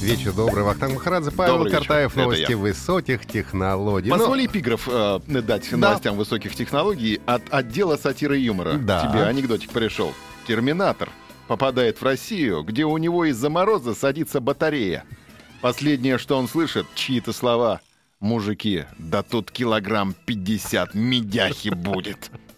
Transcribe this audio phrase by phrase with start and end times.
[0.00, 0.64] Вечер добрый.
[0.64, 1.86] Вахтанг Махарадзе, Павел Добрый вечер.
[1.86, 2.12] Картаев.
[2.12, 4.08] Это Новости высоких технологий.
[4.08, 8.74] Ну, Позволь эпиграф э, дать новостям высоких технологий от отдела сатиры и юмора.
[8.74, 9.06] Да.
[9.06, 10.14] Тебе анекдотик пришел.
[10.46, 11.10] Терминатор
[11.48, 15.04] попадает в Россию, где у него из-за мороза садится батарея.
[15.60, 17.80] Последнее, что он слышит, чьи-то слова.
[18.20, 22.30] Мужики, да тут килограмм 50 медяхи будет.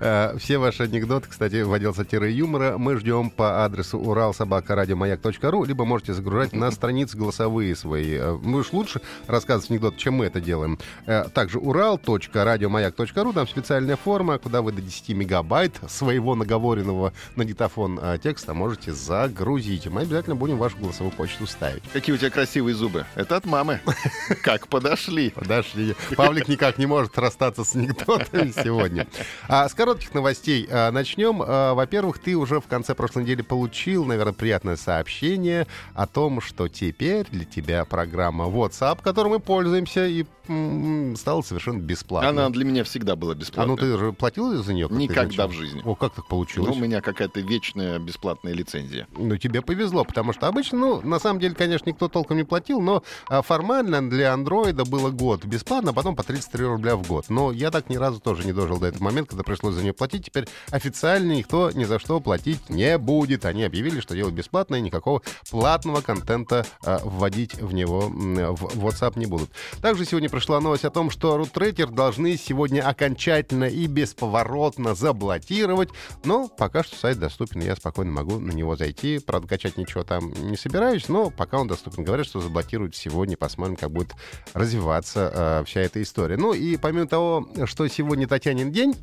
[0.00, 5.64] Э, Все ваши анекдоты, кстати, в отдел сатиры и юмора мы ждем по адресу уралсобакарадиомаяк.ру,
[5.64, 8.14] либо можете загружать на страницы голосовые свои.
[8.14, 10.78] Э, Мы уж лучше рассказывать анекдот, чем мы это делаем.
[11.06, 18.00] Э, Также урал.радиомаяк.ру, там специальная форма, куда вы до 10 мегабайт своего наговоренного на диктофон
[18.22, 19.86] текста можете загрузить.
[19.86, 21.82] Мы обязательно будем вашу голосовую почту ставить.
[21.92, 23.04] Какие у тебя красивые зубы.
[23.14, 23.80] Это от мамы.
[24.42, 25.30] Как подошли.
[25.30, 25.94] Подошли.
[26.16, 29.06] Павлик никак не может расстаться с анекдотами сегодня.
[29.48, 31.42] А, с коротких новостей а, начнем.
[31.44, 36.68] А, во-первых, ты уже в конце прошлой недели получил, наверное, приятное сообщение о том, что
[36.68, 42.30] теперь для тебя программа WhatsApp, которой мы пользуемся, и м, стала совершенно бесплатной.
[42.30, 43.76] Она для меня всегда была А ну бесплатной.
[43.76, 44.88] ты же платил за нее?
[44.90, 45.82] Никогда в жизни.
[45.84, 46.76] О, как так Ну, получилось?
[46.76, 49.06] у меня какая-то вечная бесплатная лицензия.
[49.16, 52.80] Ну, тебе повезло, потому что обычно, ну, на самом деле, конечно, никто толком не платил,
[52.80, 57.26] но а, формально для андроида было год бесплатно, а потом по 33 рубля в год.
[57.28, 59.92] Но я так ни разу тоже не дожил до этого момента, когда пришлось за нее
[59.92, 60.26] платить.
[60.26, 63.44] Теперь официально никто ни за что платить не будет.
[63.44, 69.26] Они объявили, что дело бесплатное, никакого платного контента а, вводить в него в WhatsApp не
[69.26, 69.50] будут.
[69.80, 75.90] Также сегодня пришла новость о том, что рутрекер должны сегодня окончательно и бесповоротно заблокировать.
[76.24, 79.18] Но пока что сайт доступен, я спокойно могу на него зайти.
[79.18, 82.04] Правда, качать ничего там не собираюсь, но пока он доступен.
[82.04, 83.36] Говорят, что заблокируют сегодня.
[83.36, 84.14] Посмотрим, как будет
[84.52, 86.36] развиваться э, вся эта история.
[86.36, 88.94] Ну и помимо того, что сегодня Татьянин день,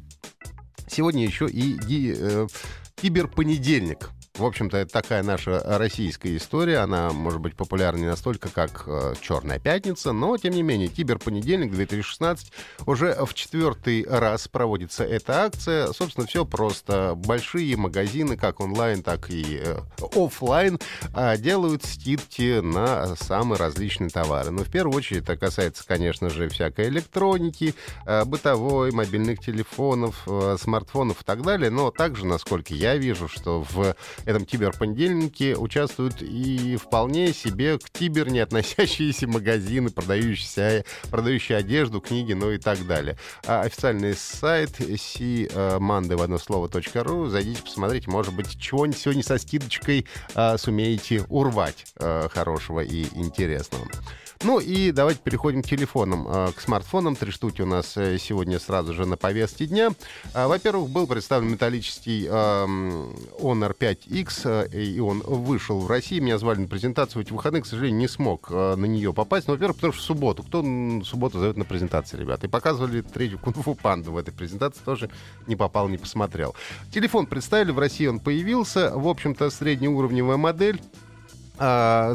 [0.92, 2.48] сегодня еще и ди- э,
[2.96, 4.10] киберпонедельник.
[4.42, 6.80] В общем-то, это такая наша российская история.
[6.80, 11.72] Она может быть популярна не настолько, как э, Черная пятница, но, тем не менее, Киберпонедельник
[11.72, 12.52] 2016
[12.88, 15.94] уже в четвертый раз проводится эта акция.
[15.94, 17.14] Собственно, все просто.
[17.16, 19.78] Большие магазины, как онлайн, так и э,
[20.16, 20.80] офлайн,
[21.14, 24.50] а, делают скидки на самые различные товары.
[24.50, 27.76] Но в первую очередь это касается, конечно же, всякой электроники,
[28.08, 31.70] э, бытовой, мобильных телефонов, смартфонов и так далее.
[31.70, 33.96] Но также, насколько я вижу, что в
[34.32, 42.34] этом киберпонедельнике участвуют и вполне себе к кибер не относящиеся магазины, продающие, продающие одежду, книги,
[42.34, 43.18] ну и так далее.
[43.46, 46.70] А официальный сайт cmanды в одно слово
[47.04, 47.28] .ру.
[47.28, 53.88] Зайдите, посмотрите, может быть, чего-нибудь сегодня со скидочкой а, сумеете урвать а, хорошего и интересного.
[54.44, 57.16] Ну и давайте переходим к телефонам, а, к смартфонам.
[57.16, 59.92] Три штуки у нас э, сегодня сразу же на повестке дня.
[60.34, 66.20] А, Во-первых, был представлен металлический Honor 5X, а, и он вышел в России.
[66.20, 69.48] Меня звали на презентацию в эти выходные, к сожалению, не смог а, на нее попасть.
[69.48, 70.42] Ну, во-первых, потому что в субботу.
[70.42, 72.48] Кто в субботу зовет на презентации, ребята?
[72.48, 74.82] И показывали третью кунг-фу панду в этой презентации.
[74.84, 75.12] Тоже
[75.46, 76.56] не попал, не посмотрел.
[76.92, 78.92] Телефон представили, в России он появился.
[78.96, 80.82] В общем-то, среднеуровневая модель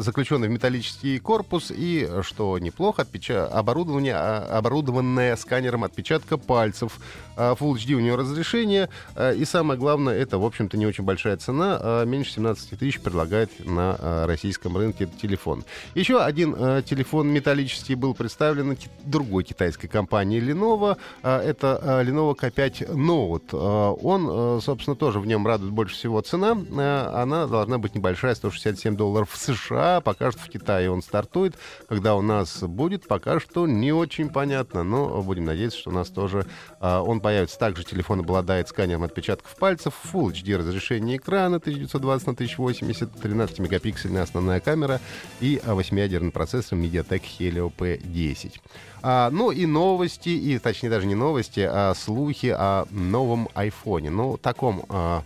[0.01, 6.99] заключенный в металлический корпус и, что неплохо, отпеча- оборудование, а, оборудованное сканером отпечатка пальцев.
[7.37, 8.89] А, Full HD у нее разрешение.
[9.15, 11.77] а, И самое главное, это, в общем-то, не очень большая цена.
[11.81, 15.63] а, Меньше 17 тысяч предлагает на а, российском рынке телефон.
[15.95, 20.97] Еще один а, телефон металлический был представлен другой китайской компанией Lenovo.
[21.23, 23.49] А, Это а, Lenovo K5 Note.
[23.53, 26.57] А, Он, а, собственно, тоже в нем радует больше всего цена.
[26.77, 30.01] А, Она должна быть небольшая, 167 долларов США.
[30.01, 31.55] Пока что в Китае он стартует.
[31.87, 34.83] Когда у нас будет, пока что не очень понятно.
[34.83, 36.45] Но будем надеяться, что у нас тоже
[36.79, 37.57] а, он появится.
[37.57, 44.59] Также телефон обладает сканером отпечатков пальцев, Full HD разрешение экрана 1920 на 1080, 13-мегапиксельная основная
[44.59, 44.99] камера
[45.39, 48.59] и а, 8-ядерный процессор MediaTek Helio P10.
[49.01, 54.09] А, ну и новости, и точнее даже не новости, а слухи о новом айфоне.
[54.09, 55.23] Ну, таком а,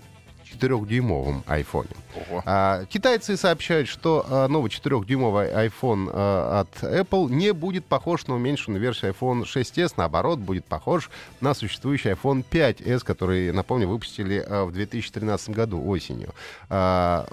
[0.60, 1.88] 4-дюймовом iPhone.
[2.30, 2.44] Ого.
[2.46, 8.36] А, китайцы сообщают, что а, новый 4-дюймовый iPhone а, от Apple не будет похож на
[8.36, 11.10] уменьшенную версию iPhone 6s, наоборот, будет похож
[11.40, 16.34] на существующий iPhone 5s, который, напомню, выпустили а, в 2013 году осенью.
[16.70, 17.26] А,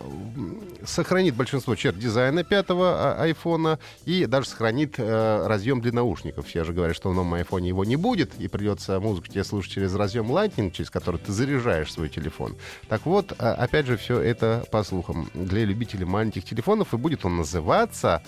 [0.84, 6.46] сохранит большинство черт дизайна пятого а, iPhone и даже сохранит а, разъем для наушников.
[6.46, 9.72] Все же говорят, что в новом iPhone его не будет, и придется музыку тебе слушать
[9.72, 12.56] через разъем Lightning, через который ты заряжаешь свой телефон.
[12.88, 17.25] Так вот, а, опять же, все это по слухам для любителей маленьких телефонов, и будет
[17.25, 18.22] он называться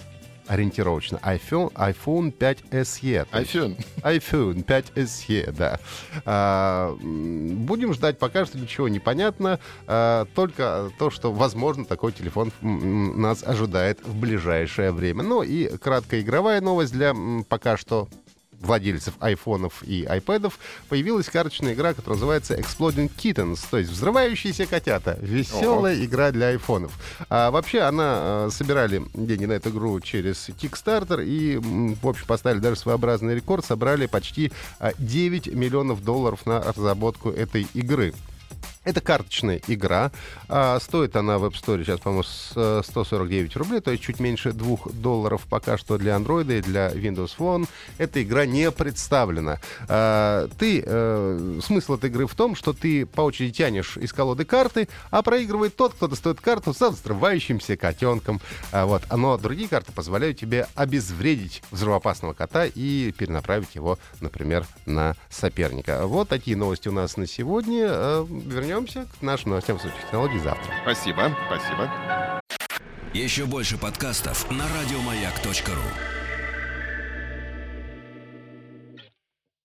[0.47, 3.27] ориентировочно iPhone, iPhone 5 SE.
[3.31, 3.85] То есть iPhone.
[4.03, 5.79] iPhone 5 SE, да.
[6.25, 9.61] А, будем ждать, пока что ничего не понятно.
[9.87, 15.23] А, только то, что, возможно, такой телефон нас ожидает в ближайшее время.
[15.23, 17.15] Ну и краткая игровая новость для
[17.49, 18.09] пока что
[18.61, 20.59] владельцев айфонов и айпэдов
[20.89, 25.19] появилась карточная игра, которая называется Exploding Kittens, то есть взрывающиеся котята.
[25.21, 26.93] Веселая игра для айфонов.
[27.29, 32.61] А вообще она э, собирали деньги на эту игру через Kickstarter и, в общем, поставили
[32.61, 38.15] даже своеобразный рекорд, собрали почти а, 9 миллионов долларов на разработку этой игры.
[38.83, 40.11] Это карточная игра.
[40.49, 44.21] А, стоит она в App Store сейчас, по-моему, с, э, 149 рублей, то есть чуть
[44.21, 47.69] меньше 2 долларов пока что для Android и для Windows Phone.
[47.99, 49.59] Эта игра не представлена.
[49.87, 54.47] А, ты, э, смысл этой игры в том, что ты по очереди тянешь из колоды
[54.47, 58.41] карты, а проигрывает тот, кто достает карту со взрывающимся котенком.
[58.73, 59.03] А, вот.
[59.15, 66.07] Но другие карты позволяют тебе обезвредить взрывоопасного кота и перенаправить его, например, на соперника.
[66.07, 67.87] Вот такие новости у нас на сегодня.
[67.91, 68.27] Э,
[68.71, 70.73] Вернемся к нашим новостям высоких технологий завтра.
[70.83, 71.91] Спасибо, спасибо.
[73.13, 76.20] Еще больше подкастов на радиомаяк.ру.